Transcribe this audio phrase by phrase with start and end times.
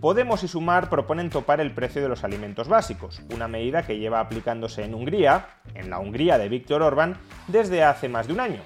[0.00, 4.20] Podemos y Sumar proponen topar el precio de los alimentos básicos, una medida que lleva
[4.20, 7.16] aplicándose en Hungría, en la Hungría de Víctor Orbán,
[7.48, 8.60] desde hace más de un año.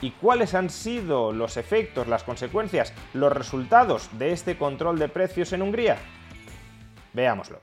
[0.00, 5.52] ¿Y cuáles han sido los efectos, las consecuencias, los resultados de este control de precios
[5.52, 5.96] en Hungría?
[7.12, 7.60] Veámoslo.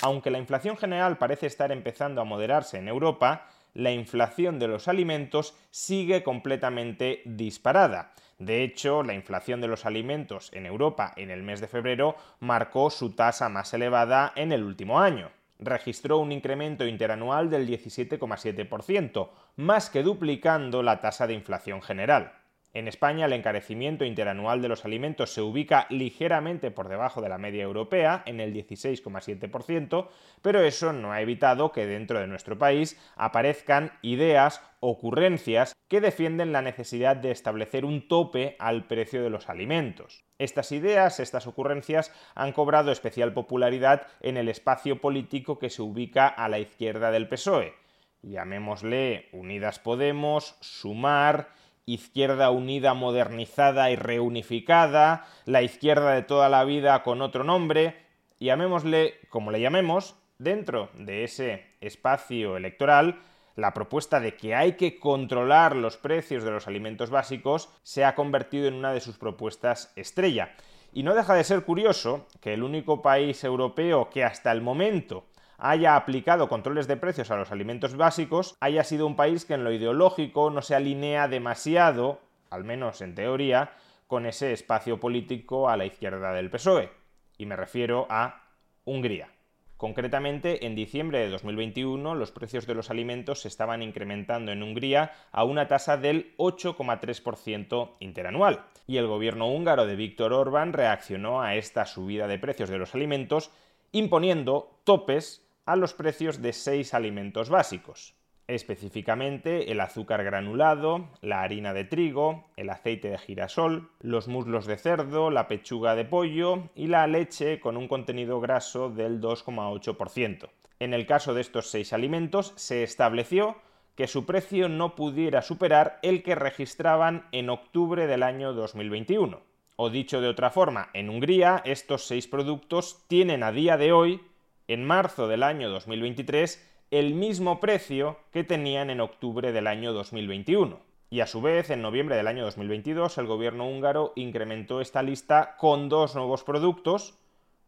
[0.00, 4.88] Aunque la inflación general parece estar empezando a moderarse en Europa, la inflación de los
[4.88, 8.14] alimentos sigue completamente disparada.
[8.38, 12.88] De hecho, la inflación de los alimentos en Europa en el mes de febrero marcó
[12.88, 15.30] su tasa más elevada en el último año.
[15.58, 22.32] Registró un incremento interanual del 17,7%, más que duplicando la tasa de inflación general.
[22.76, 27.38] En España el encarecimiento interanual de los alimentos se ubica ligeramente por debajo de la
[27.38, 30.08] media europea, en el 16,7%,
[30.42, 36.52] pero eso no ha evitado que dentro de nuestro país aparezcan ideas, ocurrencias que defienden
[36.52, 40.26] la necesidad de establecer un tope al precio de los alimentos.
[40.38, 46.28] Estas ideas, estas ocurrencias han cobrado especial popularidad en el espacio político que se ubica
[46.28, 47.72] a la izquierda del PSOE.
[48.20, 51.48] Llamémosle Unidas Podemos, Sumar,
[51.86, 57.96] izquierda unida, modernizada y reunificada, la izquierda de toda la vida con otro nombre,
[58.40, 63.20] llamémosle como le llamemos, dentro de ese espacio electoral,
[63.54, 68.14] la propuesta de que hay que controlar los precios de los alimentos básicos se ha
[68.14, 70.54] convertido en una de sus propuestas estrella.
[70.92, 75.24] Y no deja de ser curioso que el único país europeo que hasta el momento
[75.58, 79.64] haya aplicado controles de precios a los alimentos básicos, haya sido un país que en
[79.64, 83.72] lo ideológico no se alinea demasiado, al menos en teoría,
[84.06, 86.90] con ese espacio político a la izquierda del PSOE.
[87.38, 88.42] Y me refiero a
[88.84, 89.28] Hungría.
[89.76, 95.12] Concretamente, en diciembre de 2021 los precios de los alimentos se estaban incrementando en Hungría
[95.32, 98.64] a una tasa del 8,3% interanual.
[98.86, 102.94] Y el gobierno húngaro de Víctor Orbán reaccionó a esta subida de precios de los
[102.94, 103.50] alimentos
[103.92, 108.14] imponiendo topes a los precios de seis alimentos básicos,
[108.46, 114.76] específicamente el azúcar granulado, la harina de trigo, el aceite de girasol, los muslos de
[114.76, 120.48] cerdo, la pechuga de pollo y la leche con un contenido graso del 2,8%.
[120.78, 123.56] En el caso de estos seis alimentos se estableció
[123.96, 129.40] que su precio no pudiera superar el que registraban en octubre del año 2021.
[129.76, 134.20] O dicho de otra forma, en Hungría estos seis productos tienen a día de hoy
[134.68, 140.78] en marzo del año 2023 el mismo precio que tenían en octubre del año 2021.
[141.10, 145.56] Y a su vez, en noviembre del año 2022, el gobierno húngaro incrementó esta lista
[145.56, 147.18] con dos nuevos productos,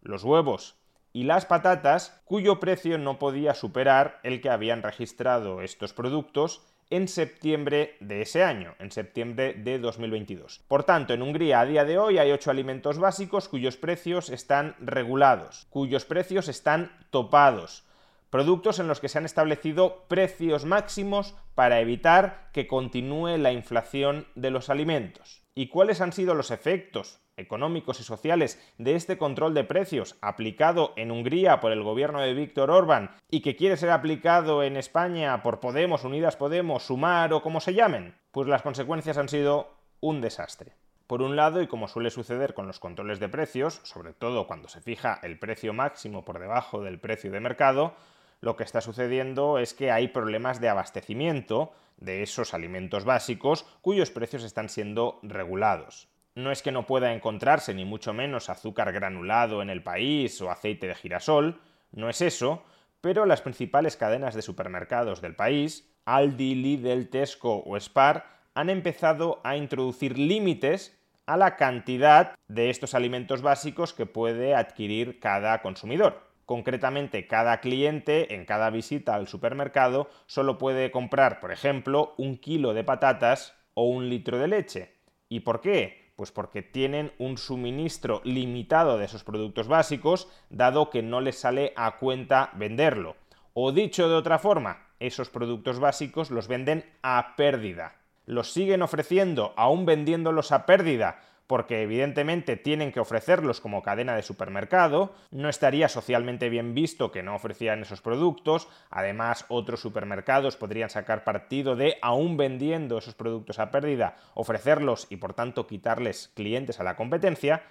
[0.02, 0.76] los huevos
[1.12, 7.08] y las patatas, cuyo precio no podía superar el que habían registrado estos productos en
[7.08, 10.60] septiembre de ese año, en septiembre de 2022.
[10.68, 14.74] Por tanto, en Hungría a día de hoy hay ocho alimentos básicos cuyos precios están
[14.80, 17.84] regulados, cuyos precios están topados,
[18.30, 24.26] productos en los que se han establecido precios máximos para evitar que continúe la inflación
[24.34, 25.42] de los alimentos.
[25.54, 30.92] ¿Y cuáles han sido los efectos económicos y sociales de este control de precios aplicado
[30.96, 35.42] en Hungría por el gobierno de Víctor Orbán y que quiere ser aplicado en España
[35.42, 38.14] por Podemos, Unidas Podemos, Sumar o como se llamen?
[38.32, 40.74] Pues las consecuencias han sido un desastre.
[41.06, 44.68] Por un lado, y como suele suceder con los controles de precios, sobre todo cuando
[44.68, 47.94] se fija el precio máximo por debajo del precio de mercado,
[48.40, 54.10] lo que está sucediendo es que hay problemas de abastecimiento de esos alimentos básicos cuyos
[54.10, 56.08] precios están siendo regulados.
[56.38, 60.52] No es que no pueda encontrarse ni mucho menos azúcar granulado en el país o
[60.52, 62.62] aceite de girasol, no es eso,
[63.00, 68.24] pero las principales cadenas de supermercados del país, Aldi, Lidl, Tesco o Spar,
[68.54, 70.96] han empezado a introducir límites
[71.26, 76.22] a la cantidad de estos alimentos básicos que puede adquirir cada consumidor.
[76.46, 82.74] Concretamente, cada cliente en cada visita al supermercado solo puede comprar, por ejemplo, un kilo
[82.74, 84.94] de patatas o un litro de leche.
[85.28, 85.97] ¿Y por qué?
[86.18, 91.72] Pues porque tienen un suministro limitado de esos productos básicos, dado que no les sale
[91.76, 93.14] a cuenta venderlo.
[93.54, 97.98] O dicho de otra forma, esos productos básicos los venden a pérdida.
[98.26, 104.22] Los siguen ofreciendo, aún vendiéndolos a pérdida, porque evidentemente tienen que ofrecerlos como cadena de
[104.22, 110.90] supermercado, no estaría socialmente bien visto que no ofrecieran esos productos, además otros supermercados podrían
[110.90, 116.78] sacar partido de, aún vendiendo esos productos a pérdida, ofrecerlos y por tanto quitarles clientes
[116.78, 117.62] a la competencia,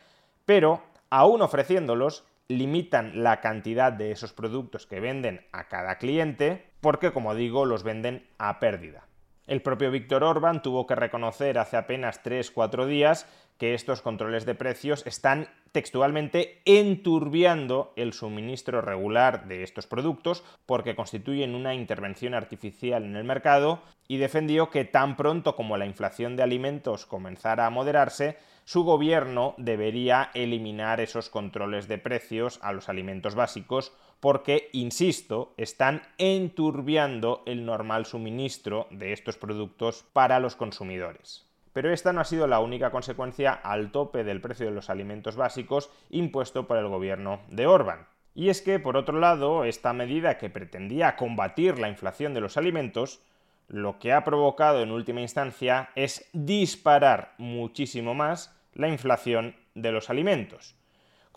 [0.46, 7.12] pero aún ofreciéndolos, limitan la cantidad de esos productos que venden a cada cliente porque,
[7.12, 9.07] como digo, los venden a pérdida.
[9.48, 13.26] El propio Víctor Orban tuvo que reconocer hace apenas 3-4 días
[13.58, 20.96] que estos controles de precios están textualmente enturbiando el suministro regular de estos productos porque
[20.96, 26.36] constituyen una intervención artificial en el mercado y defendió que tan pronto como la inflación
[26.36, 32.90] de alimentos comenzara a moderarse, su gobierno debería eliminar esos controles de precios a los
[32.90, 41.46] alimentos básicos porque, insisto, están enturbiando el normal suministro de estos productos para los consumidores.
[41.74, 45.36] Pero esta no ha sido la única consecuencia al tope del precio de los alimentos
[45.36, 48.08] básicos impuesto por el gobierno de Orban.
[48.34, 52.58] Y es que, por otro lado, esta medida que pretendía combatir la inflación de los
[52.58, 53.22] alimentos,
[53.68, 60.10] lo que ha provocado en última instancia es disparar muchísimo más la inflación de los
[60.10, 60.76] alimentos.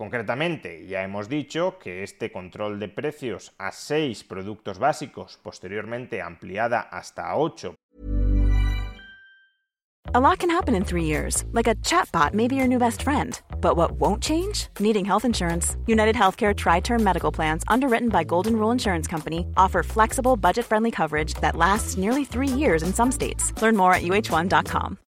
[0.00, 6.80] Concretamente, ya hemos dicho que este control de precios a seis productos básicos, posteriormente ampliada
[6.80, 7.74] hasta ocho
[10.14, 13.02] A lot can happen in three years, like a chatbot may be your new best
[13.02, 13.38] friend.
[13.60, 14.68] But what won't change?
[14.80, 15.76] Needing health insurance.
[15.86, 20.64] United Healthcare Tri Term Medical Plans, underwritten by Golden Rule Insurance Company, offer flexible, budget
[20.64, 23.52] friendly coverage that lasts nearly three years in some states.
[23.60, 24.96] Learn more at uh1.com.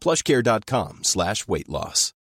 [0.00, 2.14] plushcare.com slash weight loss.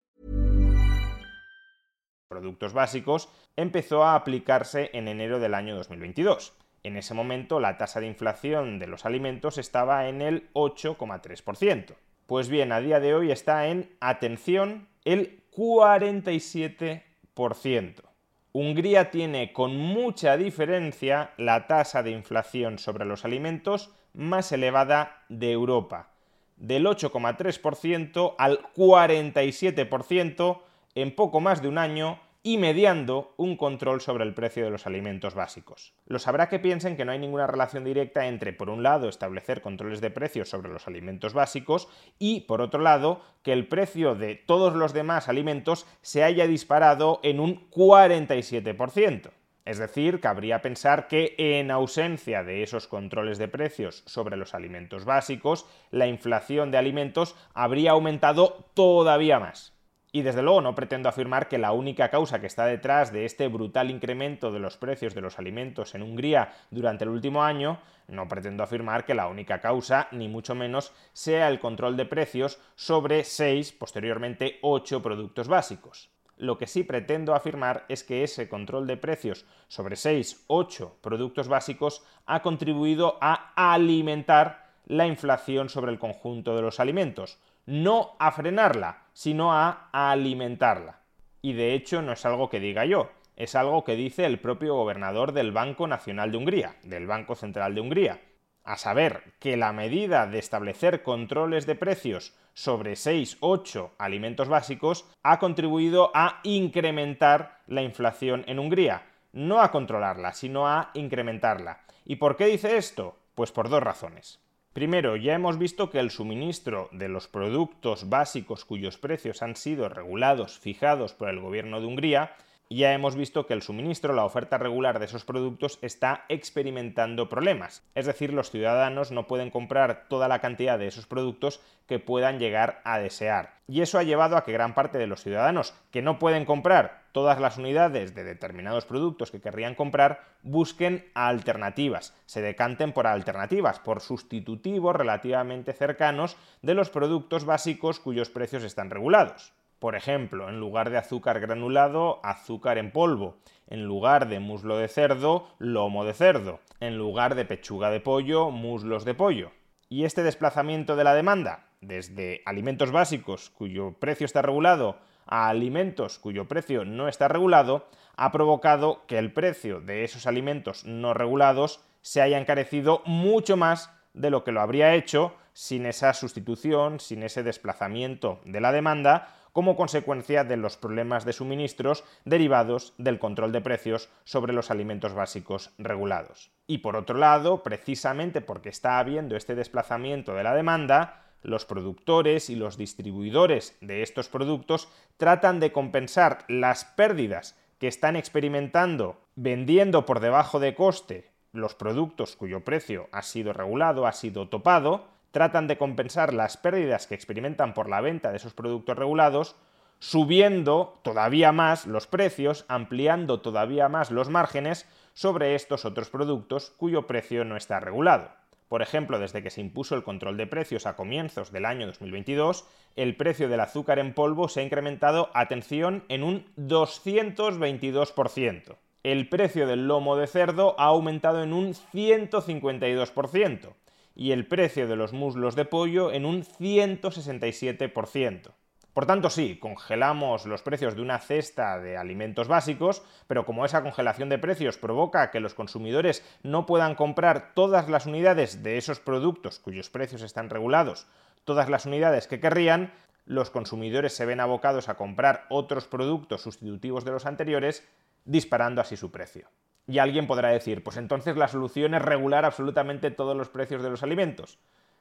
[2.29, 6.53] Productos básicos empezó a aplicarse en enero del año 2022.
[6.83, 11.95] En ese momento la tasa de inflación de los alimentos estaba en el 8,3%.
[12.27, 18.03] Pues bien, a día de hoy está en, atención, el 47%.
[18.51, 25.51] Hungría tiene con mucha diferencia la tasa de inflación sobre los alimentos más elevada de
[25.51, 26.11] Europa,
[26.59, 30.61] del 8,3% al 47%
[30.95, 34.87] en poco más de un año y mediando un control sobre el precio de los
[34.87, 35.93] alimentos básicos.
[36.05, 39.61] Lo sabrá que piensen que no hay ninguna relación directa entre, por un lado, establecer
[39.61, 44.35] controles de precios sobre los alimentos básicos y, por otro lado, que el precio de
[44.35, 49.31] todos los demás alimentos se haya disparado en un 47%.
[49.69, 55.05] Es decir, cabría pensar que en ausencia de esos controles de precios sobre los alimentos
[55.05, 59.77] básicos, la inflación de alimentos habría aumentado todavía más.
[60.11, 63.47] Y desde luego no pretendo afirmar que la única causa que está detrás de este
[63.47, 68.27] brutal incremento de los precios de los alimentos en Hungría durante el último año, no
[68.27, 73.23] pretendo afirmar que la única causa, ni mucho menos, sea el control de precios sobre
[73.23, 76.09] seis, posteriormente ocho productos básicos.
[76.39, 81.49] Lo que sí pretendo afirmar es que ese control de precios sobre 6, 8 productos
[81.49, 88.31] básicos ha contribuido a alimentar la inflación sobre el conjunto de los alimentos, no a
[88.31, 91.01] frenarla, sino a alimentarla.
[91.41, 94.75] Y de hecho no es algo que diga yo, es algo que dice el propio
[94.75, 98.21] gobernador del Banco Nacional de Hungría, del Banco Central de Hungría,
[98.63, 105.05] a saber que la medida de establecer controles de precios sobre 6, 8 alimentos básicos
[105.23, 111.81] ha contribuido a incrementar la inflación en Hungría, no a controlarla, sino a incrementarla.
[112.05, 113.17] ¿Y por qué dice esto?
[113.35, 114.39] Pues por dos razones.
[114.73, 119.89] Primero, ya hemos visto que el suministro de los productos básicos cuyos precios han sido
[119.89, 122.35] regulados, fijados por el gobierno de Hungría,
[122.77, 127.83] ya hemos visto que el suministro, la oferta regular de esos productos está experimentando problemas.
[127.95, 132.37] Es decir, los ciudadanos no pueden comprar toda la cantidad de esos productos que puedan
[132.37, 133.55] llegar a desear.
[133.67, 137.05] Y eso ha llevado a que gran parte de los ciudadanos que no pueden comprar
[137.11, 143.79] todas las unidades de determinados productos que querrían comprar busquen alternativas, se decanten por alternativas,
[143.79, 149.53] por sustitutivos relativamente cercanos de los productos básicos cuyos precios están regulados.
[149.79, 153.37] Por ejemplo, en lugar de azúcar granulado, azúcar en polvo.
[153.67, 156.59] En lugar de muslo de cerdo, lomo de cerdo.
[156.79, 159.51] En lugar de pechuga de pollo, muslos de pollo.
[159.87, 164.97] Y este desplazamiento de la demanda, desde alimentos básicos cuyo precio está regulado
[165.29, 170.85] a alimentos cuyo precio no está regulado, ha provocado que el precio de esos alimentos
[170.85, 176.13] no regulados se haya encarecido mucho más de lo que lo habría hecho sin esa
[176.13, 182.93] sustitución, sin ese desplazamiento de la demanda, como consecuencia de los problemas de suministros derivados
[182.97, 186.51] del control de precios sobre los alimentos básicos regulados.
[186.67, 192.49] Y por otro lado, precisamente porque está habiendo este desplazamiento de la demanda, los productores
[192.49, 200.05] y los distribuidores de estos productos tratan de compensar las pérdidas que están experimentando vendiendo
[200.05, 205.67] por debajo de coste los productos cuyo precio ha sido regulado, ha sido topado, tratan
[205.67, 209.55] de compensar las pérdidas que experimentan por la venta de esos productos regulados,
[209.99, 217.05] subiendo todavía más los precios, ampliando todavía más los márgenes sobre estos otros productos cuyo
[217.05, 218.31] precio no está regulado.
[218.69, 222.65] Por ejemplo, desde que se impuso el control de precios a comienzos del año 2022,
[222.95, 228.75] el precio del azúcar en polvo se ha incrementado, atención, en un 222%.
[229.01, 233.73] El precio del lomo de cerdo ha aumentado en un 152%
[234.19, 238.51] y el precio de los muslos de pollo en un 167%.
[238.93, 243.81] Por tanto, sí, congelamos los precios de una cesta de alimentos básicos, pero como esa
[243.81, 248.99] congelación de precios provoca que los consumidores no puedan comprar todas las unidades de esos
[248.99, 251.07] productos cuyos precios están regulados,
[251.45, 252.91] todas las unidades que querrían,
[253.25, 257.87] los consumidores se ven abocados a comprar otros productos sustitutivos de los anteriores,
[258.25, 259.47] disparando así su precio.
[259.89, 263.89] Y alguien podrá decir, pues entonces la solución es regular absolutamente todos los precios de
[263.89, 264.59] los alimentos.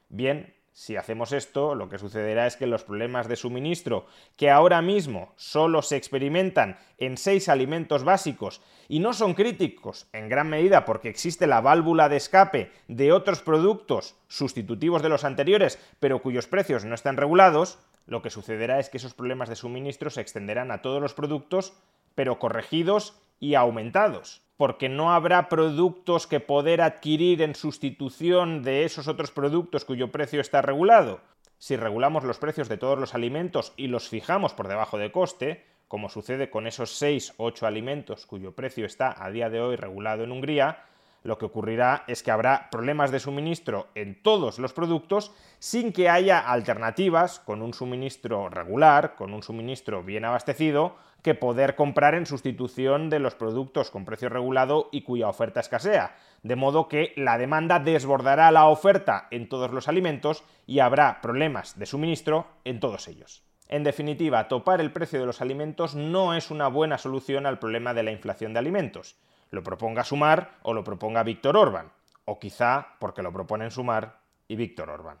[0.09, 4.81] Bien, si hacemos esto, lo que sucederá es que los problemas de suministro, que ahora
[4.81, 10.85] mismo solo se experimentan en seis alimentos básicos y no son críticos en gran medida
[10.85, 16.47] porque existe la válvula de escape de otros productos sustitutivos de los anteriores, pero cuyos
[16.47, 17.77] precios no están regulados,
[18.07, 21.73] lo que sucederá es que esos problemas de suministro se extenderán a todos los productos,
[22.15, 29.07] pero corregidos y aumentados porque no habrá productos que poder adquirir en sustitución de esos
[29.07, 31.21] otros productos cuyo precio está regulado.
[31.57, 35.65] Si regulamos los precios de todos los alimentos y los fijamos por debajo de coste,
[35.87, 39.77] como sucede con esos 6 o 8 alimentos cuyo precio está a día de hoy
[39.77, 40.83] regulado en Hungría,
[41.23, 46.09] lo que ocurrirá es que habrá problemas de suministro en todos los productos sin que
[46.09, 52.25] haya alternativas con un suministro regular, con un suministro bien abastecido, que poder comprar en
[52.25, 56.15] sustitución de los productos con precio regulado y cuya oferta escasea.
[56.43, 61.77] De modo que la demanda desbordará la oferta en todos los alimentos y habrá problemas
[61.77, 63.43] de suministro en todos ellos.
[63.67, 67.93] En definitiva, topar el precio de los alimentos no es una buena solución al problema
[67.93, 69.15] de la inflación de alimentos.
[69.51, 71.91] Lo proponga Sumar o lo proponga Víctor Orban.
[72.25, 75.19] O quizá porque lo proponen Sumar y Víctor Orban.